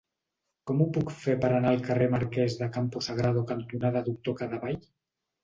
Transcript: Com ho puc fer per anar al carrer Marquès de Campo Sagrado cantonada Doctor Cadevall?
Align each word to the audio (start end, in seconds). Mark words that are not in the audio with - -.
Com 0.69 0.79
ho 0.79 0.87
puc 0.95 1.11
fer 1.17 1.35
per 1.43 1.51
anar 1.57 1.73
al 1.73 1.83
carrer 1.89 2.07
Marquès 2.15 2.57
de 2.63 2.71
Campo 2.79 3.03
Sagrado 3.09 3.45
cantonada 3.53 4.05
Doctor 4.11 4.39
Cadevall? 4.43 4.83